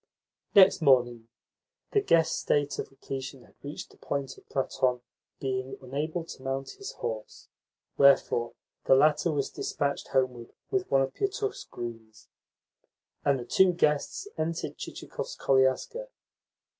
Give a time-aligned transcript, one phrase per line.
[0.55, 1.27] Next morning
[1.91, 5.01] the guest's state of repletion had reached the point of Platon
[5.39, 7.49] being unable to mount his horse;
[7.97, 8.53] wherefore
[8.85, 12.29] the latter was dispatched homeward with one of Pietukh's grooms,
[13.23, 16.07] and the two guests entered Chichikov's koliaska.